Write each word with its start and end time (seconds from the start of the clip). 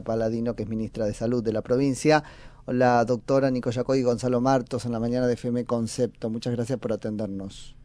Paladino, 0.00 0.54
que 0.54 0.62
es 0.62 0.68
ministra 0.68 1.04
de 1.04 1.12
Salud 1.12 1.42
de 1.42 1.52
la 1.52 1.62
provincia. 1.62 2.22
Hola, 2.66 3.04
doctora 3.04 3.50
Nico 3.50 3.70
Yacoy 3.70 3.98
y 3.98 4.02
Gonzalo 4.02 4.40
Martos 4.40 4.86
en 4.86 4.92
la 4.92 5.00
mañana 5.00 5.26
de 5.26 5.34
FM 5.34 5.64
Concepto. 5.64 6.30
Muchas 6.30 6.54
gracias 6.54 6.78
por 6.78 6.92
atendernos. 6.92 7.76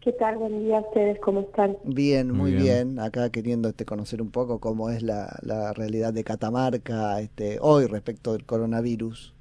¿Qué 0.00 0.12
tal? 0.12 0.38
Buen 0.38 0.64
día 0.64 0.78
a 0.78 0.80
ustedes, 0.80 1.18
¿cómo 1.20 1.40
están? 1.40 1.76
Bien, 1.84 2.30
muy, 2.30 2.52
bien. 2.52 2.98
Acá 2.98 3.28
queriendo 3.28 3.68
este, 3.68 3.84
conocer 3.84 4.22
un 4.22 4.30
poco 4.30 4.58
cómo 4.58 4.88
es 4.88 5.02
la, 5.02 5.28
realidad 5.76 6.14
de 6.14 6.24
Catamarca 6.24 7.20
este, 7.20 7.58
hoy 7.60 7.84
respecto 7.84 8.32
del 8.32 8.46
coronavirus. 8.46 9.34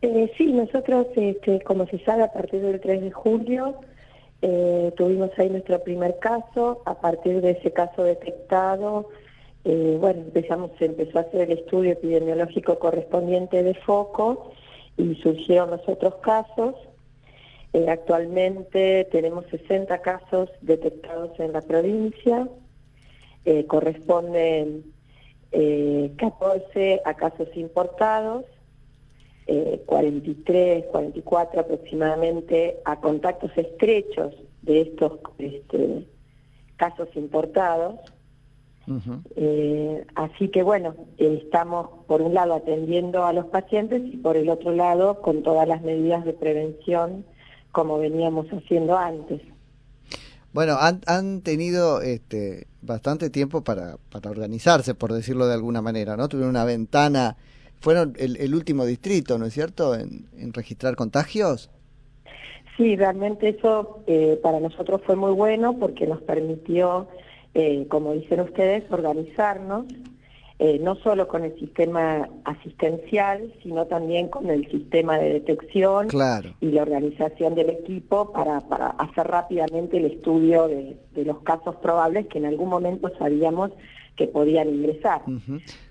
Eh, 0.00 0.32
sí, 0.38 0.50
nosotros, 0.50 1.08
este, 1.14 1.60
como 1.60 1.86
se 1.88 1.98
sabe, 2.04 2.22
a 2.22 2.32
partir 2.32 2.62
del 2.62 2.80
3 2.80 3.02
de 3.02 3.10
julio 3.10 3.74
eh, 4.40 4.92
tuvimos 4.96 5.30
ahí 5.36 5.50
nuestro 5.50 5.82
primer 5.82 6.18
caso. 6.20 6.80
A 6.86 6.94
partir 6.94 7.42
de 7.42 7.50
ese 7.50 7.72
caso 7.72 8.02
detectado, 8.02 9.10
eh, 9.68 9.96
bueno, 10.00 10.20
empezamos, 10.20 10.70
se 10.78 10.84
empezó 10.84 11.18
a 11.18 11.22
hacer 11.22 11.50
el 11.50 11.58
estudio 11.58 11.90
epidemiológico 11.90 12.78
correspondiente 12.78 13.64
de 13.64 13.74
foco 13.74 14.52
y 14.96 15.16
surgieron 15.16 15.72
los 15.72 15.80
otros 15.88 16.14
casos. 16.16 16.76
Eh, 17.72 17.90
actualmente 17.90 19.08
tenemos 19.10 19.44
60 19.46 19.98
casos 20.02 20.50
detectados 20.60 21.32
en 21.40 21.52
la 21.52 21.62
provincia, 21.62 22.48
eh, 23.44 23.66
corresponden 23.66 24.84
14 25.50 27.00
a 27.04 27.14
casos 27.14 27.48
importados, 27.56 28.44
43, 29.86 30.84
44 30.84 31.60
aproximadamente 31.60 32.76
a 32.84 33.00
contactos 33.00 33.50
estrechos 33.56 34.34
de 34.62 34.82
estos 34.82 35.18
este, 35.38 36.06
casos 36.76 37.08
importados 37.14 37.94
eh, 39.36 40.06
así 40.14 40.48
que 40.48 40.62
bueno, 40.62 40.94
estamos 41.18 41.88
por 42.06 42.22
un 42.22 42.34
lado 42.34 42.54
atendiendo 42.54 43.24
a 43.24 43.32
los 43.32 43.46
pacientes 43.46 44.02
y 44.04 44.16
por 44.16 44.36
el 44.36 44.48
otro 44.48 44.72
lado 44.72 45.20
con 45.22 45.42
todas 45.42 45.66
las 45.66 45.82
medidas 45.82 46.24
de 46.24 46.32
prevención 46.32 47.24
como 47.72 47.98
veníamos 47.98 48.46
haciendo 48.48 48.96
antes. 48.96 49.42
Bueno, 50.52 50.76
han, 50.80 51.02
han 51.06 51.42
tenido 51.42 52.00
este, 52.00 52.66
bastante 52.80 53.28
tiempo 53.28 53.62
para, 53.62 53.98
para 54.10 54.30
organizarse, 54.30 54.94
por 54.94 55.12
decirlo 55.12 55.46
de 55.46 55.54
alguna 55.54 55.82
manera, 55.82 56.16
¿no? 56.16 56.28
Tuvieron 56.28 56.50
una 56.50 56.64
ventana, 56.64 57.36
fueron 57.80 58.14
el, 58.16 58.54
último 58.54 58.86
distrito, 58.86 59.38
¿no 59.38 59.46
es 59.46 59.52
cierto?, 59.52 59.94
en, 59.94 60.26
registrar 60.54 60.96
contagios. 60.96 61.70
Sí, 62.76 62.96
realmente 62.96 63.50
eso 63.50 64.02
eh, 64.06 64.38
para 64.42 64.60
nosotros 64.60 65.02
fue 65.04 65.16
muy 65.16 65.32
bueno 65.32 65.78
porque 65.78 66.06
nos 66.06 66.22
permitió 66.22 67.08
eh, 67.58 67.86
como 67.88 68.12
dicen 68.12 68.40
ustedes, 68.40 68.84
organizarnos, 68.90 69.86
eh, 70.58 70.78
no 70.78 70.94
solo 70.96 71.26
con 71.26 71.42
el 71.42 71.58
sistema 71.58 72.28
asistencial, 72.44 73.50
sino 73.62 73.86
también 73.86 74.28
con 74.28 74.50
el 74.50 74.70
sistema 74.70 75.16
de 75.16 75.32
detección 75.32 76.08
y 76.60 76.70
la 76.72 76.82
organización 76.82 77.54
del 77.54 77.70
equipo 77.70 78.30
para, 78.30 78.58
hacer 78.98 79.26
rápidamente 79.28 79.96
el 79.96 80.04
estudio 80.04 80.68
de, 80.68 80.98
los 81.24 81.38
casos 81.44 81.76
probables 81.76 82.26
que 82.26 82.36
en 82.36 82.44
algún 82.44 82.68
momento 82.68 83.10
sabíamos 83.18 83.70
que 84.16 84.26
podían 84.26 84.68
ingresar. 84.68 85.22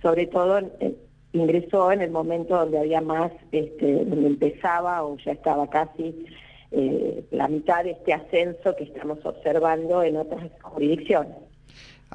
Sobre 0.04 0.28
todo 0.28 0.60
eh, 0.60 0.96
ingresó 1.34 1.92
en 1.92 2.02
el 2.02 2.12
momento 2.12 2.58
donde 2.58 2.78
había 2.78 3.02
más, 3.02 3.32
este, 3.52 4.06
donde 4.06 4.28
empezaba 4.28 5.04
o 5.04 5.18
ya 5.18 5.32
estaba 5.32 5.68
casi 5.68 6.28
la 7.32 7.48
mitad 7.48 7.86
de 7.86 7.92
este 7.92 8.14
ascenso 8.14 8.76
que 8.76 8.84
estamos 8.84 9.26
observando 9.26 10.04
en 10.04 10.18
otras 10.18 10.52
jurisdicciones. 10.62 11.36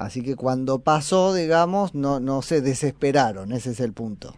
Así 0.01 0.23
que 0.23 0.35
cuando 0.35 0.79
pasó, 0.79 1.33
digamos, 1.33 1.93
no, 1.93 2.19
no 2.19 2.41
se 2.41 2.61
desesperaron, 2.61 3.51
ese 3.51 3.71
es 3.71 3.79
el 3.79 3.93
punto. 3.93 4.33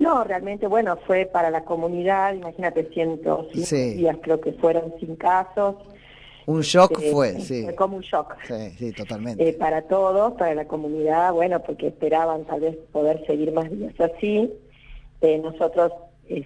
No, 0.00 0.24
realmente, 0.24 0.66
bueno, 0.66 0.98
fue 1.06 1.24
para 1.24 1.50
la 1.50 1.64
comunidad, 1.64 2.34
imagínate, 2.34 2.90
cientos 2.92 3.46
días 3.52 4.16
creo 4.22 4.40
que 4.40 4.52
fueron 4.54 4.92
sin 4.98 5.14
casos. 5.14 5.76
Un 6.46 6.62
shock 6.62 7.00
eh, 7.00 7.10
fue, 7.12 7.40
sí. 7.40 7.62
Fue 7.62 7.76
como 7.76 7.96
un 7.96 8.02
shock. 8.02 8.34
Sí, 8.46 8.70
sí, 8.76 8.92
totalmente. 8.92 9.48
Eh, 9.48 9.52
para 9.52 9.82
todos, 9.82 10.32
para 10.34 10.54
la 10.54 10.66
comunidad, 10.66 11.32
bueno, 11.32 11.62
porque 11.62 11.86
esperaban 11.86 12.44
tal 12.44 12.60
vez 12.60 12.76
poder 12.90 13.24
seguir 13.26 13.52
más 13.52 13.70
días 13.70 13.94
así. 14.00 14.52
Eh, 15.20 15.38
nosotros 15.38 15.92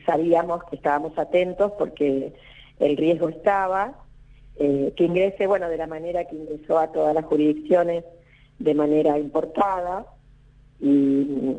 sabíamos 0.04 0.62
que 0.64 0.76
estábamos 0.76 1.18
atentos 1.18 1.72
porque 1.78 2.34
el 2.78 2.96
riesgo 2.96 3.30
estaba, 3.30 3.94
eh, 4.58 4.92
que 4.96 5.04
ingrese, 5.04 5.46
bueno, 5.46 5.68
de 5.68 5.76
la 5.76 5.86
manera 5.86 6.24
que 6.24 6.36
ingresó 6.36 6.78
a 6.78 6.90
todas 6.92 7.14
las 7.14 7.24
jurisdicciones, 7.24 8.04
de 8.58 8.74
manera 8.74 9.18
importada, 9.18 10.06
y, 10.80 11.54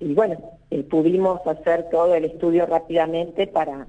bueno, 0.00 0.36
eh, 0.70 0.82
pudimos 0.82 1.46
hacer 1.46 1.88
todo 1.90 2.14
el 2.14 2.24
estudio 2.24 2.66
rápidamente 2.66 3.46
para, 3.46 3.86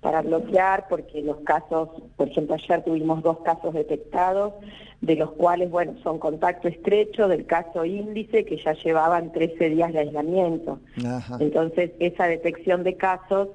para 0.00 0.22
bloquear, 0.22 0.86
porque 0.88 1.22
los 1.22 1.38
casos, 1.38 1.90
por 2.16 2.28
ejemplo, 2.28 2.54
ayer 2.54 2.82
tuvimos 2.84 3.22
dos 3.22 3.38
casos 3.40 3.74
detectados, 3.74 4.54
de 5.00 5.16
los 5.16 5.32
cuales, 5.32 5.70
bueno, 5.70 5.94
son 6.02 6.18
contacto 6.18 6.68
estrecho 6.68 7.28
del 7.28 7.44
caso 7.44 7.84
índice, 7.84 8.44
que 8.44 8.56
ya 8.56 8.72
llevaban 8.72 9.32
13 9.32 9.70
días 9.70 9.92
de 9.92 10.00
aislamiento. 10.00 10.80
Entonces, 11.38 11.90
esa 11.98 12.26
detección 12.26 12.82
de 12.82 12.96
casos 12.96 13.48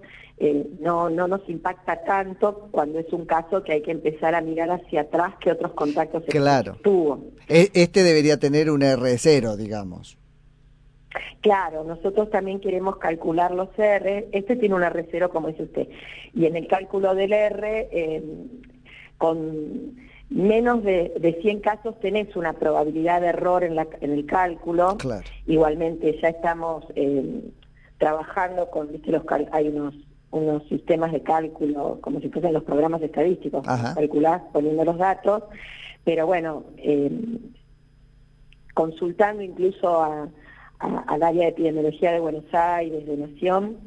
eh, 0.43 0.65
no, 0.79 1.07
no 1.11 1.27
nos 1.27 1.47
impacta 1.47 2.01
tanto 2.01 2.67
cuando 2.71 2.97
es 2.97 3.13
un 3.13 3.25
caso 3.25 3.63
que 3.63 3.73
hay 3.73 3.83
que 3.83 3.91
empezar 3.91 4.33
a 4.33 4.41
mirar 4.41 4.71
hacia 4.71 5.01
atrás 5.01 5.35
que 5.39 5.51
otros 5.51 5.73
contactos 5.73 6.23
claro. 6.27 6.77
tuvo. 6.81 7.25
E, 7.47 7.69
este 7.75 8.01
debería 8.01 8.37
tener 8.39 8.71
un 8.71 8.81
R0, 8.81 9.55
digamos. 9.55 10.17
Claro, 11.41 11.83
nosotros 11.83 12.31
también 12.31 12.59
queremos 12.59 12.97
calcular 12.97 13.51
los 13.51 13.69
R. 13.77 14.29
Este 14.31 14.55
tiene 14.55 14.73
un 14.73 14.81
R0, 14.81 15.29
como 15.29 15.49
dice 15.49 15.61
usted. 15.61 15.87
Y 16.33 16.47
en 16.47 16.55
el 16.55 16.67
cálculo 16.67 17.13
del 17.13 17.33
R, 17.33 17.89
eh, 17.91 18.23
con 19.19 19.95
menos 20.31 20.83
de, 20.83 21.13
de 21.19 21.39
100 21.39 21.59
casos 21.59 21.99
tenés 21.99 22.35
una 22.35 22.53
probabilidad 22.53 23.21
de 23.21 23.27
error 23.27 23.63
en, 23.63 23.75
la, 23.75 23.87
en 23.99 24.11
el 24.11 24.25
cálculo. 24.25 24.97
Claro. 24.97 25.23
Igualmente 25.45 26.19
ya 26.19 26.29
estamos 26.29 26.83
eh, 26.95 27.43
trabajando 27.99 28.71
con, 28.71 28.91
viste, 28.91 29.11
los 29.11 29.21
hay 29.51 29.67
unos 29.67 29.93
unos 30.31 30.63
sistemas 30.67 31.11
de 31.11 31.21
cálculo, 31.21 31.99
como 32.01 32.19
si 32.21 32.29
fuesen 32.29 32.53
los 32.53 32.63
programas 32.63 33.01
estadísticos, 33.01 33.65
calculás 33.65 34.41
poniendo 34.53 34.83
los 34.85 34.97
datos, 34.97 35.43
pero 36.03 36.25
bueno, 36.25 36.63
eh, 36.77 37.11
consultando 38.73 39.43
incluso 39.43 40.01
al 40.01 41.23
área 41.23 41.43
de 41.43 41.49
epidemiología 41.49 42.13
de 42.13 42.19
Buenos 42.19 42.45
Aires, 42.53 43.05
de 43.05 43.17
Nación, 43.17 43.77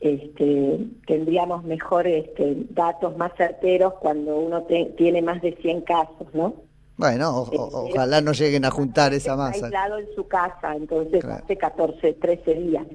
este, 0.00 0.86
tendríamos 1.06 1.62
mejores 1.64 2.26
este, 2.28 2.56
datos 2.70 3.16
más 3.18 3.32
certeros 3.36 3.94
cuando 4.00 4.38
uno 4.38 4.62
tiene 4.96 5.20
más 5.20 5.42
de 5.42 5.52
100 5.56 5.82
casos, 5.82 6.26
¿no? 6.32 6.54
Bueno, 6.96 7.46
eh, 7.52 7.56
ojalá 7.58 8.20
no 8.20 8.32
lleguen 8.32 8.64
a 8.64 8.70
juntar 8.70 9.12
esa 9.14 9.36
masa. 9.36 9.66
aislado 9.66 9.98
en 9.98 10.14
su 10.14 10.26
casa, 10.26 10.74
entonces 10.74 11.24
hace 11.24 11.56
14, 11.56 12.14
13 12.14 12.54
días. 12.54 12.86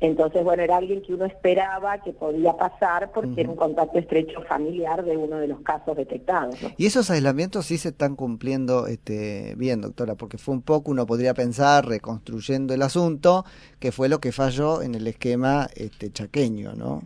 Entonces, 0.00 0.44
bueno, 0.44 0.62
era 0.62 0.76
alguien 0.76 1.02
que 1.02 1.12
uno 1.12 1.24
esperaba 1.24 1.98
que 1.98 2.12
podía 2.12 2.52
pasar 2.56 3.10
porque 3.12 3.40
era 3.40 3.50
un 3.50 3.56
contacto 3.56 3.98
estrecho 3.98 4.42
familiar 4.42 5.04
de 5.04 5.16
uno 5.16 5.38
de 5.38 5.48
los 5.48 5.60
casos 5.62 5.96
detectados. 5.96 6.56
Y 6.76 6.86
esos 6.86 7.10
aislamientos 7.10 7.66
sí 7.66 7.78
se 7.78 7.88
están 7.88 8.14
cumpliendo 8.14 8.86
este, 8.86 9.54
bien, 9.56 9.80
doctora, 9.80 10.14
porque 10.14 10.38
fue 10.38 10.54
un 10.54 10.62
poco, 10.62 10.92
uno 10.92 11.04
podría 11.04 11.34
pensar, 11.34 11.86
reconstruyendo 11.86 12.74
el 12.74 12.82
asunto, 12.82 13.44
que 13.80 13.90
fue 13.90 14.08
lo 14.08 14.20
que 14.20 14.30
falló 14.30 14.82
en 14.82 14.94
el 14.94 15.06
esquema 15.08 15.68
este, 15.74 16.12
chaqueño, 16.12 16.74
¿no? 16.74 17.02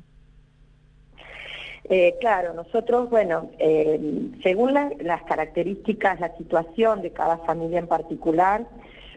Eh, 1.85 2.17
claro, 2.21 2.53
nosotros, 2.53 3.09
bueno, 3.09 3.51
eh, 3.59 3.99
según 4.43 4.75
las 4.75 5.23
características, 5.23 6.21
la 6.21 6.37
situación 6.37 7.03
de 7.03 7.11
cada 7.11 7.39
familia 7.39 7.79
en 7.79 7.87
particular, 7.87 8.67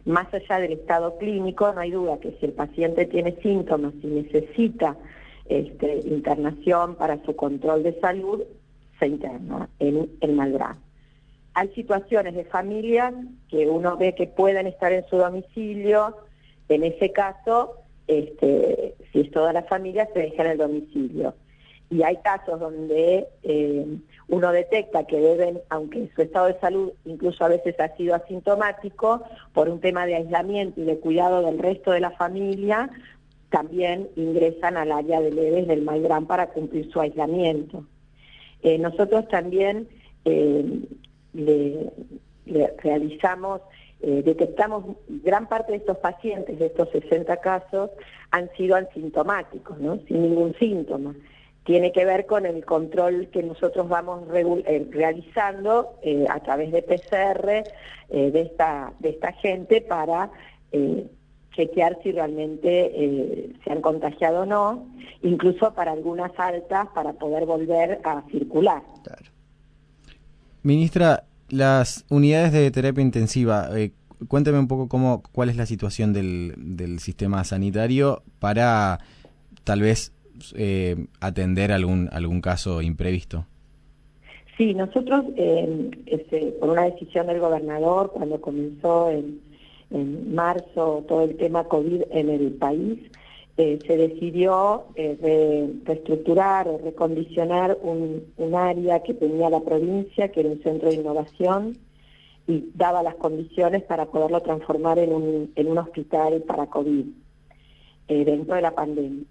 más 0.05 0.31
allá 0.33 0.59
del 0.59 0.73
estado 0.73 1.17
clínico, 1.17 1.71
no 1.73 1.81
hay 1.81 1.91
duda 1.91 2.19
que 2.19 2.31
si 2.39 2.45
el 2.45 2.53
paciente 2.53 3.05
tiene 3.05 3.35
síntomas 3.41 3.93
y 4.03 4.07
necesita 4.07 4.95
este, 5.45 5.99
internación 6.05 6.95
para 6.95 7.23
su 7.25 7.35
control 7.35 7.83
de 7.83 7.99
salud, 7.99 8.43
se 8.99 9.07
interna 9.07 9.69
en 9.79 10.09
el 10.21 10.33
Malbrán. 10.33 10.77
Hay 11.53 11.69
situaciones 11.69 12.35
de 12.35 12.45
familias 12.45 13.13
que 13.49 13.67
uno 13.67 13.97
ve 13.97 14.13
que 14.13 14.27
pueden 14.27 14.67
estar 14.67 14.91
en 14.91 15.05
su 15.07 15.17
domicilio, 15.17 16.17
en 16.69 16.83
ese 16.83 17.11
caso, 17.11 17.73
este, 18.07 18.95
si 19.11 19.21
es 19.21 19.31
toda 19.31 19.53
la 19.53 19.63
familia, 19.63 20.07
se 20.13 20.19
deja 20.19 20.43
en 20.43 20.51
el 20.51 20.57
domicilio 20.57 21.33
y 21.89 22.01
hay 22.03 22.17
casos 22.17 22.59
donde 22.59 23.27
eh, 23.43 23.85
uno 24.27 24.51
detecta 24.51 25.05
que 25.05 25.19
deben, 25.19 25.61
aunque 25.69 26.09
su 26.15 26.23
estado 26.23 26.47
de 26.47 26.59
salud 26.59 26.91
incluso 27.05 27.45
a 27.45 27.49
veces 27.49 27.79
ha 27.79 27.95
sido 27.95 28.15
asintomático, 28.15 29.23
por 29.53 29.69
un 29.69 29.79
tema 29.79 30.05
de 30.05 30.15
aislamiento 30.15 30.81
y 30.81 30.85
de 30.85 30.99
cuidado 30.99 31.45
del 31.45 31.59
resto 31.59 31.91
de 31.91 31.99
la 31.99 32.11
familia, 32.11 32.89
también 33.49 34.09
ingresan 34.15 34.77
al 34.77 34.91
área 34.91 35.21
de 35.21 35.31
leves 35.31 35.67
del 35.67 35.83
Malgrán 35.83 36.25
para 36.25 36.47
cumplir 36.47 36.91
su 36.91 36.99
aislamiento. 36.99 37.85
Eh, 38.63 38.79
nosotros 38.79 39.27
también 39.27 39.87
eh, 40.25 40.65
le, 41.33 41.91
realizamos 42.79 43.61
detectamos 44.01 44.97
gran 45.07 45.47
parte 45.47 45.71
de 45.71 45.79
estos 45.79 45.97
pacientes, 45.97 46.59
de 46.59 46.67
estos 46.67 46.89
60 46.91 47.37
casos, 47.37 47.89
han 48.29 48.51
sido 48.55 48.75
asintomáticos, 48.75 49.79
¿no? 49.79 49.97
sin 50.07 50.21
ningún 50.21 50.53
síntoma. 50.59 51.15
Tiene 51.65 51.91
que 51.91 52.05
ver 52.05 52.25
con 52.25 52.45
el 52.45 52.63
control 52.63 53.27
que 53.31 53.43
nosotros 53.43 53.89
vamos 53.89 54.23
eh, 54.33 54.87
realizando 54.91 55.97
eh, 56.03 56.25
a 56.29 56.39
través 56.39 56.71
de 56.71 56.81
PCR 56.81 57.63
de, 58.09 58.41
esta, 58.41 58.93
de 58.99 59.09
esta 59.09 59.33
gente 59.33 59.81
para 59.81 60.29
chequear 61.55 61.97
si 62.03 62.11
realmente 62.11 63.51
se 63.63 63.71
han 63.71 63.81
contagiado 63.81 64.41
o 64.41 64.45
no, 64.45 64.87
incluso 65.23 65.73
para 65.73 65.91
algunas 65.91 66.31
altas 66.37 66.87
para 66.93 67.13
poder 67.13 67.45
volver 67.45 67.99
a 68.03 68.21
circular. 68.29 68.83
Ministra, 70.65 71.25
las 71.49 72.05
unidades 72.09 72.51
de 72.51 72.71
terapia 72.71 73.03
intensiva, 73.03 73.69
eh, 73.77 73.91
cuénteme 74.27 74.57
un 74.57 74.67
poco 74.67 74.87
cómo, 74.87 75.21
cuál 75.31 75.49
es 75.49 75.57
la 75.57 75.67
situación 75.67 76.11
del, 76.11 76.55
del 76.57 76.99
sistema 76.99 77.43
sanitario 77.43 78.23
para 78.39 78.99
tal 79.63 79.81
vez 79.81 80.11
eh, 80.55 81.07
atender 81.19 81.71
algún, 81.71 82.09
algún 82.11 82.41
caso 82.41 82.81
imprevisto. 82.81 83.45
Sí, 84.57 84.73
nosotros, 84.73 85.25
eh, 85.35 85.91
este, 86.05 86.53
por 86.59 86.69
una 86.69 86.83
decisión 86.83 87.27
del 87.27 87.39
gobernador, 87.39 88.11
cuando 88.13 88.39
comenzó 88.39 89.09
en, 89.09 89.41
en 89.91 90.33
marzo 90.33 91.03
todo 91.07 91.23
el 91.23 91.35
tema 91.35 91.65
COVID 91.65 92.03
en 92.11 92.29
el 92.29 92.51
país, 92.53 92.99
eh, 93.57 93.79
se 93.87 93.95
decidió 93.95 94.87
eh, 94.95 95.73
reestructurar 95.85 96.67
o 96.67 96.77
recondicionar 96.77 97.77
un, 97.81 98.25
área 98.53 99.01
que 99.01 99.13
tenía 99.13 99.49
la 99.49 99.61
provincia, 99.61 100.29
que 100.29 100.41
era 100.41 100.49
un 100.49 100.61
centro 100.61 100.89
de 100.89 100.95
innovación, 100.95 101.77
y 102.47 102.69
daba 102.73 103.01
las 103.01 103.15
condiciones 103.15 103.83
para 103.83 104.05
poderlo 104.07 104.41
transformar 104.41 104.99
en 104.99 105.13
un, 105.13 105.51
en 105.55 105.67
un 105.67 105.77
hospital 105.77 106.43
para 106.45 106.67
COVID 106.67 107.05
eh, 108.09 108.25
dentro 108.25 108.55
de 108.55 108.61
la 108.61 108.71
pandemia. 108.71 109.23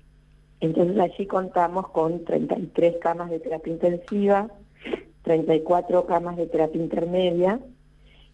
Entonces 0.60 0.98
allí 0.98 1.26
contamos 1.26 1.88
con 1.88 2.24
33 2.24 2.96
camas 3.00 3.30
de 3.30 3.40
terapia 3.40 3.72
intensiva, 3.72 4.48
34 5.22 6.06
camas 6.06 6.36
de 6.36 6.46
terapia 6.46 6.80
intermedia 6.80 7.60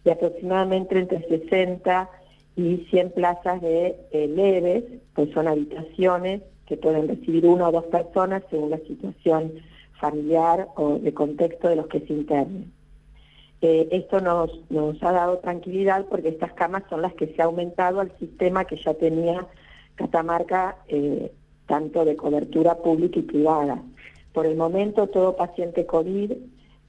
y 0.03 0.09
aproximadamente 0.09 0.97
entre 0.97 1.27
60 1.27 2.09
y 2.55 2.77
100 2.89 3.11
plazas 3.11 3.61
de 3.61 3.95
eh, 4.11 4.27
leves, 4.27 4.83
pues 5.13 5.31
son 5.31 5.47
habitaciones 5.47 6.41
que 6.65 6.77
pueden 6.77 7.07
recibir 7.07 7.45
una 7.45 7.69
o 7.69 7.71
dos 7.71 7.85
personas 7.85 8.43
según 8.49 8.71
la 8.71 8.79
situación 8.79 9.53
familiar 9.99 10.67
o 10.75 10.97
de 10.99 11.13
contexto 11.13 11.69
de 11.69 11.75
los 11.75 11.87
que 11.87 11.99
se 12.01 12.13
internen. 12.13 12.71
Eh, 13.61 13.89
esto 13.91 14.19
nos, 14.19 14.49
nos 14.71 15.01
ha 15.03 15.11
dado 15.11 15.37
tranquilidad 15.37 16.05
porque 16.09 16.29
estas 16.29 16.53
camas 16.53 16.83
son 16.89 17.03
las 17.03 17.13
que 17.13 17.27
se 17.27 17.41
ha 17.41 17.45
aumentado 17.45 17.99
al 17.99 18.11
sistema 18.17 18.65
que 18.65 18.77
ya 18.77 18.93
tenía 18.95 19.47
Catamarca, 19.95 20.77
eh, 20.87 21.31
tanto 21.71 22.03
de 22.03 22.17
cobertura 22.17 22.75
pública 22.75 23.17
y 23.19 23.21
privada. 23.21 23.81
Por 24.33 24.45
el 24.45 24.57
momento 24.57 25.07
todo 25.07 25.37
paciente 25.37 25.85
COVID 25.85 26.33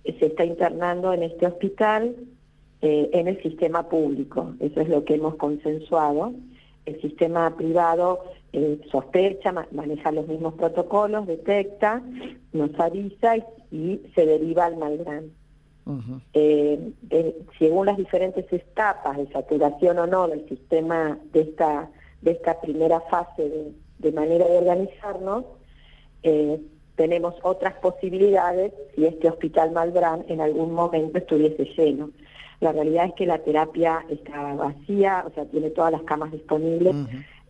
se 0.02 0.26
está 0.26 0.44
internando 0.44 1.12
en 1.12 1.22
este 1.22 1.46
hospital 1.46 2.16
eh, 2.80 3.08
en 3.12 3.28
el 3.28 3.40
sistema 3.42 3.88
público. 3.88 4.54
Eso 4.58 4.80
es 4.80 4.88
lo 4.88 5.04
que 5.04 5.14
hemos 5.14 5.36
consensuado. 5.36 6.32
El 6.84 7.00
sistema 7.00 7.56
privado 7.56 8.24
eh, 8.52 8.80
sospecha, 8.90 9.54
maneja 9.70 10.10
los 10.10 10.26
mismos 10.26 10.54
protocolos, 10.54 11.28
detecta, 11.28 12.02
nos 12.52 12.76
avisa 12.80 13.36
y, 13.70 14.00
se 14.16 14.26
deriva 14.26 14.64
al 14.64 14.78
Malgrán. 14.78 15.26
Eh, 16.34 16.92
según 17.56 17.86
las 17.86 17.96
diferentes 17.96 18.52
etapas 18.52 19.16
de 19.16 19.28
saturación 19.28 19.98
o 20.00 20.08
no 20.08 20.26
del 20.26 20.48
sistema 20.48 21.18
de 21.32 21.42
esta, 21.42 21.88
de 22.20 22.32
esta 22.32 22.60
primera 22.60 23.00
fase 23.02 23.48
de, 23.48 23.72
de 24.02 24.12
manera 24.12 24.46
de 24.46 24.58
organizarnos, 24.58 25.44
tenemos 26.96 27.34
otras 27.42 27.74
posibilidades 27.74 28.72
si 28.94 29.06
este 29.06 29.28
hospital 29.28 29.72
Malbrán 29.72 30.24
en 30.28 30.40
algún 30.40 30.72
momento 30.72 31.18
estuviese 31.18 31.64
lleno. 31.76 32.10
La 32.60 32.70
realidad 32.70 33.06
es 33.06 33.14
que 33.14 33.26
la 33.26 33.38
terapia 33.38 34.04
está 34.08 34.54
vacía, 34.54 35.24
o 35.26 35.34
sea, 35.34 35.44
tiene 35.46 35.70
todas 35.70 35.90
las 35.90 36.02
camas 36.02 36.30
disponibles, 36.30 36.94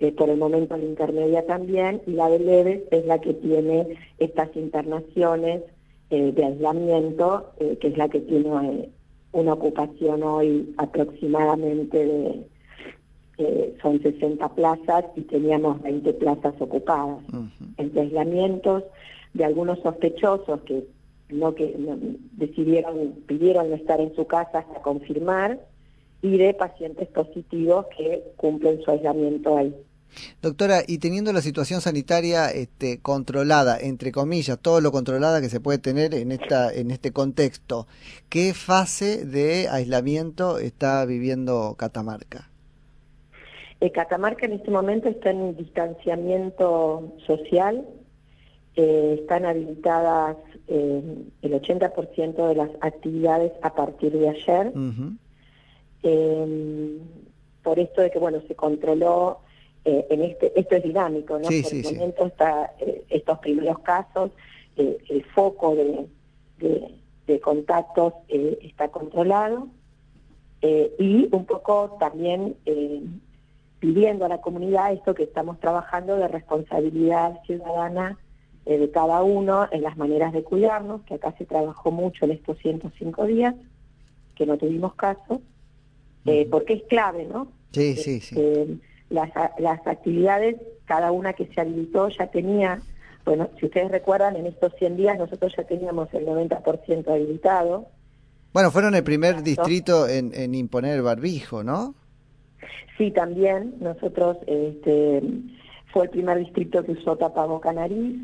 eh, 0.01 0.11
por 0.11 0.31
el 0.31 0.39
momento 0.39 0.75
la 0.77 0.85
intermedia 0.85 1.45
también, 1.45 2.01
y 2.07 2.13
la 2.13 2.31
de 2.31 2.39
leves 2.39 2.83
es 2.91 3.05
la 3.05 3.21
que 3.21 3.35
tiene 3.35 3.99
estas 4.19 4.49
internaciones 4.57 5.63
eh, 6.09 6.33
de 6.33 6.45
aislamiento, 6.45 7.53
eh, 7.61 7.77
que 7.79 7.89
es 7.89 7.99
la 7.99 8.09
que 8.09 8.21
tiene 8.21 8.89
una 9.33 9.53
ocupación 9.53 10.23
hoy 10.23 10.75
aproximadamente 10.79 12.07
de, 12.07 12.47
son 13.81 14.00
60 14.00 14.49
plazas 14.50 15.05
y 15.17 15.23
teníamos 15.23 15.82
20 15.82 16.12
plazas 16.14 16.55
ocupadas. 16.61 17.19
Entre 17.76 18.00
aislamientos 18.00 18.84
de 19.34 19.44
algunos 19.44 19.81
sospechosos 19.81 20.61
que 20.62 20.84
no 21.31 21.55
que 21.55 21.75
decidieron, 22.32 23.14
pidieron 23.26 23.70
no 23.70 23.76
estar 23.76 24.00
en 24.00 24.14
su 24.14 24.26
casa 24.26 24.58
hasta 24.58 24.82
confirmar, 24.82 25.58
y 26.23 26.38
de 26.38 26.55
pacientes 26.55 27.08
positivos 27.08 27.87
que 27.96 28.23
cumplen 28.37 28.81
su 28.82 28.90
aislamiento 28.90 29.58
ahí. 29.58 29.75
Doctora, 30.40 30.82
y 30.87 30.99
teniendo 30.99 31.32
la 31.32 31.40
situación 31.40 31.81
sanitaria 31.81 32.49
este, 32.50 33.00
controlada, 33.00 33.79
entre 33.81 34.12
comillas, 34.12 34.58
todo 34.61 34.81
lo 34.81 34.93
controlada 34.93 35.40
que 35.40 35.49
se 35.49 35.58
puede 35.58 35.79
tener 35.79 36.14
en, 36.14 36.32
esta, 36.32 36.73
en 36.73 36.90
este 36.90 37.12
contexto, 37.12 37.87
¿qué 38.29 38.55
fase 38.55 39.25
de 39.25 39.69
aislamiento 39.69 40.58
está 40.58 41.05
viviendo 41.06 41.75
Catamarca? 41.79 42.52
Eh, 43.82 43.90
Catamarca 43.90 44.46
en 44.46 44.52
este 44.52 44.70
momento 44.70 45.08
está 45.08 45.31
en 45.31 45.56
distanciamiento 45.56 47.14
social, 47.26 47.84
eh, 48.76 49.17
están 49.20 49.44
habilitadas 49.44 50.37
eh, 50.69 51.02
el 51.43 51.52
80% 51.52 52.46
de 52.46 52.55
las 52.55 52.70
actividades 52.81 53.50
a 53.61 53.75
partir 53.75 54.12
de 54.12 54.29
ayer. 54.29 54.73
Por 57.64 57.79
esto 57.81 58.02
de 58.02 58.11
que, 58.12 58.20
bueno, 58.20 58.40
se 58.46 58.55
controló 58.55 59.40
en 59.84 60.23
este, 60.23 60.52
esto 60.55 60.76
es 60.76 60.82
dinámico, 60.84 61.40
¿no? 61.40 61.49
por 61.49 61.75
el 61.75 61.82
momento 61.82 62.26
está, 62.26 62.73
estos 63.11 63.38
primeros 63.40 63.81
casos, 63.81 64.31
el 64.76 65.25
foco 65.34 65.75
de, 65.75 66.06
de, 67.26 67.40
contactos 67.40 68.14
está 68.29 68.88
controlado 68.88 69.67
y 70.61 71.29
un 71.32 71.46
poco 71.46 71.96
también 71.99 72.55
pidiendo 73.82 74.25
a 74.25 74.29
la 74.29 74.40
comunidad 74.40 74.93
esto 74.93 75.12
que 75.12 75.25
estamos 75.25 75.58
trabajando 75.58 76.17
de 76.17 76.29
responsabilidad 76.29 77.41
ciudadana 77.44 78.17
eh, 78.65 78.79
de 78.79 78.93
cada 78.93 79.24
uno 79.24 79.67
en 79.72 79.82
las 79.82 79.96
maneras 79.96 80.32
de 80.32 80.44
cuidarnos, 80.44 81.03
que 81.03 81.15
acá 81.15 81.34
se 81.36 81.46
trabajó 81.46 81.91
mucho 81.91 82.24
en 82.24 82.31
estos 82.31 82.56
105 82.58 83.27
días, 83.27 83.56
que 84.36 84.46
no 84.46 84.56
tuvimos 84.56 84.94
caso, 84.94 85.43
eh, 86.27 86.46
porque 86.48 86.74
es 86.74 86.82
clave, 86.84 87.27
¿no? 87.27 87.48
Sí, 87.72 87.96
sí, 87.96 88.20
sí. 88.20 88.39
Este, 88.39 88.77
las, 89.10 89.31
las 89.58 89.84
actividades, 89.84 90.60
cada 90.84 91.10
una 91.10 91.32
que 91.32 91.46
se 91.46 91.60
habilitó 91.60 92.08
ya 92.08 92.29
tenía, 92.29 92.81
bueno, 93.24 93.51
si 93.58 93.67
ustedes 93.67 93.91
recuerdan, 93.91 94.36
en 94.36 94.46
estos 94.46 94.72
100 94.79 94.96
días 94.96 95.19
nosotros 95.19 95.53
ya 95.56 95.65
teníamos 95.65 96.08
el 96.15 96.24
90% 96.24 97.08
habilitado. 97.08 97.89
Bueno, 98.53 98.70
fueron 98.70 98.94
el 98.94 99.03
primer 99.03 99.43
distrito 99.43 100.06
en, 100.06 100.31
en 100.36 100.55
imponer 100.55 100.94
el 100.94 101.03
barbijo, 101.03 101.65
¿no? 101.65 101.96
Sí, 102.99 103.11
también. 103.11 103.75
Nosotros 103.81 104.39
este, 104.47 105.23
fue 105.93 106.05
el 106.05 106.11
primer 106.11 106.39
distrito 106.39 106.83
que 106.85 106.93
usó 106.93 107.17
tapaboca 107.17 107.73
nariz. 107.73 108.17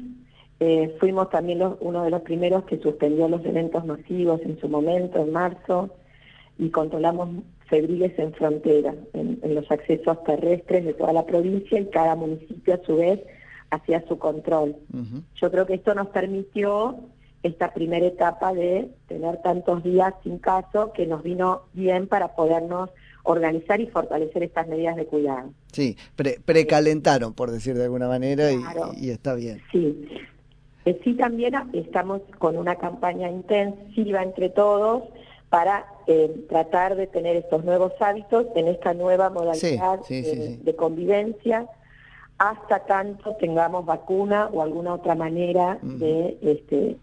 Eh, 0.61 0.97
fuimos 0.99 1.31
también 1.31 1.63
uno 1.81 2.03
de 2.03 2.11
los 2.11 2.23
primeros 2.23 2.65
que 2.65 2.79
suspendió 2.79 3.29
los 3.29 3.45
eventos 3.45 3.85
masivos 3.85 4.41
en 4.43 4.59
su 4.61 4.69
momento, 4.69 5.21
en 5.21 5.33
marzo, 5.33 5.91
y 6.59 6.71
controlamos 6.71 7.45
febriles 7.69 8.19
en 8.19 8.33
frontera, 8.33 8.95
en, 9.13 9.39
los 9.55 9.71
accesos 9.71 10.23
terrestres 10.25 10.85
de 10.85 10.95
toda 10.95 11.13
la 11.13 11.27
provincia 11.27 11.79
y 11.79 11.87
cada 11.87 12.17
municipio 12.17 12.75
a 12.75 12.85
su 12.85 12.97
vez 12.97 13.21
hacía 13.71 14.03
su 14.09 14.19
control. 14.19 14.77
Yo 15.35 15.51
creo 15.51 15.67
que 15.67 15.75
esto 15.75 15.95
nos 15.95 16.09
permitió 16.09 16.97
esta 17.43 17.73
primera 17.73 18.07
etapa 18.07 18.53
de 18.53 18.91
tener 19.07 19.41
tantos 19.43 19.85
días 19.85 20.15
sin 20.25 20.39
caso 20.39 20.93
que 20.93 21.07
nos 21.07 21.23
vino 21.23 21.63
bien 21.73 22.09
para 22.09 22.35
podernos 22.35 22.91
organizar 23.29 23.79
y 23.79 23.87
fortalecer 23.87 24.43
estas 24.43 24.67
medidas 24.69 24.97
de 24.97 25.05
cuidado. 25.05 25.53
Sí, 25.71 25.99
precalentaron, 26.47 27.35
por 27.35 27.51
decir 27.51 27.77
de 27.77 27.85
alguna 27.85 28.09
manera, 28.09 28.51
y, 28.97 29.11
está 29.11 29.35
bien. 29.35 29.61
Sí, 29.71 30.09
eh, 30.87 30.99
sí, 31.05 31.13
también 31.13 31.55
estamos 31.75 32.23
con 32.39 32.57
una 32.57 32.77
campaña 32.77 33.29
intensiva 33.29 34.23
entre 34.23 34.49
todos 34.49 35.03
para 35.51 35.85
eh, 36.07 36.47
tratar 36.49 36.97
de 36.97 37.07
tener 37.07 37.37
estos 37.37 37.65
nuevos 37.67 37.93
hábitos 38.01 38.47
en 38.55 38.69
esta 38.69 38.95
nueva 38.95 39.29
modalidad 39.29 40.01
de, 40.09 40.75
convivencia 40.75 41.67
hasta 42.39 42.87
tanto 42.87 43.37
tengamos 43.37 43.85
vacuna 43.85 44.49
o 44.53 44.63
alguna 44.63 44.95
otra 44.95 45.15
manera 45.15 45.79
de 45.83 46.39
este 46.41 46.97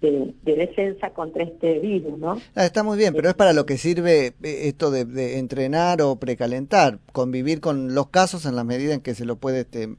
de, 0.00 0.34
defensa 0.44 1.10
contra 1.10 1.44
este 1.44 1.78
virus, 1.78 2.18
¿no? 2.18 2.38
Ah, 2.54 2.64
está 2.64 2.82
muy 2.82 2.96
bien, 2.96 3.14
pero 3.14 3.28
es 3.28 3.34
para 3.34 3.52
lo 3.52 3.66
que 3.66 3.76
sirve 3.76 4.34
eh, 4.42 4.68
esto 4.68 4.90
de, 4.90 5.38
entrenar 5.38 6.02
o 6.02 6.16
precalentar, 6.16 6.98
convivir 7.12 7.60
con 7.60 7.94
los 7.94 8.08
casos 8.08 8.46
en 8.46 8.56
la 8.56 8.64
medida 8.64 8.94
en 8.94 9.00
que 9.00 9.14
se 9.14 9.24
lo 9.24 9.36
puede 9.36 9.60
este, 9.60 9.96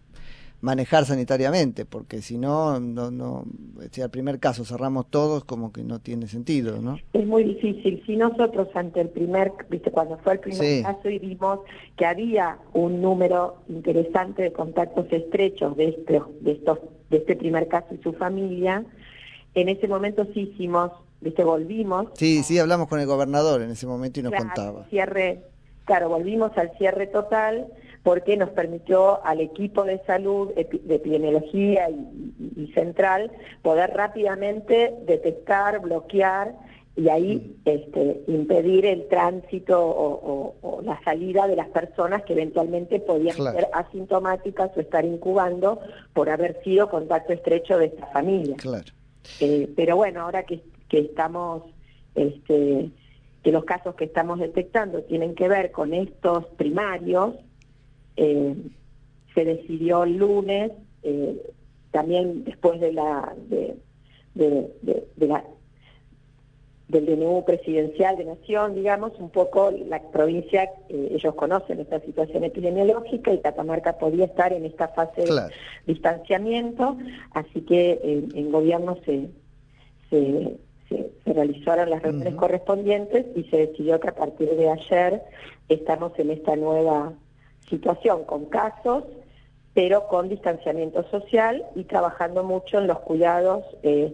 manejar 0.62 1.06
sanitariamente, 1.06 1.86
porque 1.86 2.22
si 2.22 2.38
no, 2.38 2.80
no, 2.80 3.12
no, 3.12 3.46
si 3.92 4.02
al 4.02 4.10
primer 4.10 4.40
caso 4.40 4.66
cerramos 4.66 5.08
todos, 5.10 5.44
como 5.44 5.72
que 5.72 5.84
no 5.84 6.00
tiene 6.00 6.28
sentido, 6.28 6.82
¿no? 6.82 6.98
Es 7.14 7.26
muy 7.26 7.44
difícil. 7.44 8.02
Si 8.06 8.16
nosotros 8.16 8.70
ante 8.76 9.02
el 9.02 9.10
primer, 9.10 9.52
viste, 9.70 9.92
cuando 9.92 10.18
fue 10.20 10.34
el 10.34 10.40
primer 10.40 10.84
caso 10.84 11.10
y 11.10 11.20
vimos 11.20 11.60
que 11.96 12.06
había 12.06 12.58
un 12.74 13.02
número 13.02 13.58
interesante 13.68 14.44
de 14.44 14.52
contactos 14.52 15.06
estrechos 15.12 15.76
de, 15.78 15.90
este, 15.90 16.22
de, 16.42 16.52
estos, 16.52 16.80
de 17.10 17.18
este 17.18 17.36
primer 17.36 17.68
caso 17.68 17.94
y 17.94 18.02
su 18.02 18.14
familia, 18.14 18.86
en 19.56 19.70
ese 19.70 19.88
momento 19.88 20.26
sí 20.34 20.52
hicimos, 20.52 20.92
viste, 21.20 21.44
volvimos. 21.44 22.08
Sí, 22.14 22.44
sí, 22.44 22.60
hablamos 22.60 22.88
con 22.88 23.00
el 23.00 23.06
gobernador 23.06 23.62
en 23.62 23.72
ese 23.72 23.88
momento 23.88 24.20
y 24.20 24.24
nos 24.24 24.34
contaba. 24.34 24.86
Cierre, 24.90 25.44
claro, 25.86 26.10
volvimos 26.10 26.58
al 26.58 26.72
cierre 26.78 27.08
total 27.08 27.68
porque 28.04 28.38
nos 28.38 28.50
permitió 28.50 29.24
al 29.24 29.42
equipo 29.42 29.84
de 29.84 30.00
salud, 30.06 30.54
de 30.56 30.96
epidemiología 30.96 31.90
y, 31.90 32.72
central 32.74 33.32
poder 33.62 33.92
rápidamente 33.92 34.94
detectar, 35.06 35.82
bloquear 35.82 36.56
y 36.96 37.10
ahí 37.10 37.58
mm. 37.66 37.70
este, 37.70 38.22
impedir 38.28 38.86
el 38.86 39.08
tránsito 39.08 39.78
o, 39.80 40.82
la 40.84 41.00
salida 41.04 41.48
de 41.48 41.56
las 41.56 41.68
personas 41.70 42.24
que 42.24 42.34
eventualmente 42.34 43.00
podían 43.00 43.36
ser 43.36 43.68
asintomáticas 43.74 44.72
o 44.76 44.80
estar 44.80 45.06
incubando 45.06 45.80
por 46.14 46.30
haber 46.30 46.62
sido 46.64 46.90
contacto 46.90 47.34
estrecho 47.34 47.78
de 47.78 47.88
esta 47.88 48.08
familia. 48.08 48.56
Claro. 48.58 48.92
Eh, 49.40 49.72
pero 49.76 49.96
bueno, 49.96 50.22
ahora 50.22 50.44
que, 50.44 50.62
estamos, 50.90 51.64
este, 52.16 52.90
que 53.44 53.52
los 53.52 53.64
casos 53.64 53.96
que 53.96 54.06
estamos 54.06 54.40
detectando 54.40 55.04
tienen 55.04 55.36
que 55.36 55.48
ver 55.48 55.72
con 55.72 55.94
estos 55.94 56.46
primarios, 56.58 57.36
eh, 58.18 58.56
se 59.34 59.46
decidió 59.46 60.04
el 60.04 60.18
lunes, 60.18 60.72
eh, 61.04 61.42
también 61.92 62.44
después 62.44 62.80
de 62.80 62.94
la, 62.94 63.34
de, 63.48 63.78
la 65.18 65.44
del 66.92 67.06
DNU 67.06 67.46
presidencial 67.46 68.18
de 68.18 68.26
Nación, 68.26 68.76
digamos, 68.76 69.14
un 69.18 69.30
poco 69.30 69.72
la 69.72 70.02
provincia, 70.12 70.70
ellos 70.90 71.34
conocen 71.36 71.80
esta 71.80 72.02
situación 72.02 72.44
epidemiológica 72.44 73.32
y 73.34 73.40
Catamarca 73.40 73.98
podía 73.98 74.26
estar 74.26 74.52
en 74.52 74.66
esta 74.66 74.90
fase 74.90 75.22
de 75.22 75.50
distanciamiento, 75.88 76.98
así 77.32 77.62
que 77.62 78.00
en 78.04 78.52
gobierno 78.52 78.98
se, 79.06 79.30
se, 80.10 80.58
realizaron 81.26 81.90
las 81.90 82.04
reuniones 82.04 82.36
correspondientes 82.36 83.26
y 83.36 83.46
se 83.46 83.68
decidió 83.68 84.00
que 84.02 84.10
a 84.10 84.16
partir 84.16 84.50
de 84.50 84.70
ayer 84.70 85.24
estamos 85.70 86.12
en 86.20 86.32
esta 86.32 86.58
nueva 86.58 87.14
situación 87.70 88.26
con 88.26 88.46
casos, 88.46 89.06
pero 89.74 90.08
con 90.08 90.28
distanciamiento 90.28 91.04
social 91.10 91.64
y 91.76 91.86
trabajando 91.86 92.44
mucho 92.44 92.80
en 92.80 92.88
los 92.88 93.00
cuidados 93.00 93.64
eh, 93.84 94.14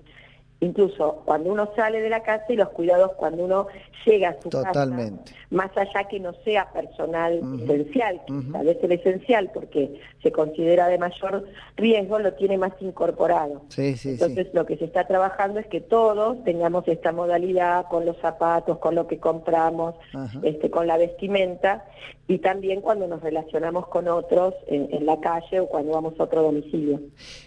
incluso 0.60 1.22
cuando 1.26 1.52
uno 1.52 1.70
sale 1.76 2.02
de 2.02 2.10
la 2.10 2.24
casa 2.24 2.46
y 2.50 2.56
los 2.56 2.70
cuidados 2.70 3.12
cuando 3.14 3.44
uno 3.44 3.68
llega 4.06 4.30
a 4.30 4.42
su 4.42 4.50
Totalmente. 4.50 5.32
casa, 5.32 5.46
más 5.52 5.78
allá 5.78 6.08
que 6.08 6.20
no 6.20 6.34
sea 6.44 6.72
personal 6.72 7.42
esencial, 7.64 8.22
tal 8.52 8.66
vez 8.66 8.78
el 8.82 8.92
esencial 8.94 9.52
porque 9.54 10.00
se 10.24 10.32
considera 10.32 10.88
de 10.88 10.98
mayor 10.98 11.48
riesgo, 11.76 12.20
lo 12.20 12.34
tiene 12.34 12.58
más 12.58 12.74
incorporado. 12.80 13.64
Entonces 13.78 14.48
lo 14.54 14.66
que 14.66 14.78
se 14.78 14.86
está 14.86 15.06
trabajando 15.06 15.60
es 15.60 15.68
que 15.68 15.82
todos 15.82 16.44
tengamos 16.44 16.88
esta 16.88 17.12
modalidad 17.12 17.86
con 17.90 18.06
los 18.06 18.18
zapatos, 18.18 18.80
con 18.80 18.96
lo 18.96 19.08
que 19.08 19.20
compramos, 19.20 19.96
este, 20.42 20.72
con 20.72 20.88
la 20.88 20.98
vestimenta 20.98 21.86
y 22.28 22.40
también 22.40 22.82
cuando 22.82 23.08
nos 23.08 23.22
relacionamos 23.22 23.88
con 23.88 24.08
otros 24.08 24.54
en 24.68 25.06
la 25.06 25.20
calle 25.20 25.60
o 25.60 25.68
cuando 25.68 25.94
vamos 25.94 26.20
a 26.20 26.24
otro 26.24 26.42
domicilio. 26.42 27.00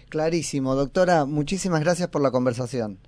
Clarísimo, 0.09 0.75
doctora, 0.75 1.25
muchísimas 1.25 1.81
gracias 1.81 2.09
por 2.09 2.21
la 2.21 2.31
conversación. 2.31 2.99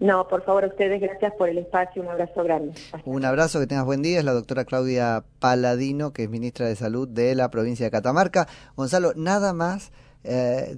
No, 0.00 0.26
por 0.28 0.44
favor, 0.44 0.64
a 0.64 0.68
ustedes 0.68 1.00
gracias 1.00 1.32
por 1.38 1.48
el 1.48 1.58
espacio, 1.58 2.02
un 2.02 2.08
abrazo 2.08 2.42
grande. 2.42 2.74
Un 3.04 3.24
abrazo, 3.24 3.60
que 3.60 3.66
tengas 3.66 3.84
buen 3.84 4.02
día. 4.02 4.18
Es 4.18 4.24
la 4.24 4.32
doctora 4.32 4.64
Claudia 4.64 5.24
Paladino, 5.38 6.12
que 6.12 6.24
es 6.24 6.30
ministra 6.30 6.66
de 6.66 6.76
Salud 6.76 7.08
de 7.08 7.34
la 7.34 7.50
provincia 7.50 7.86
de 7.86 7.90
Catamarca. 7.90 8.48
Gonzalo, 8.76 9.12
nada 9.14 9.52
más 9.52 9.92
eh. 10.24 10.76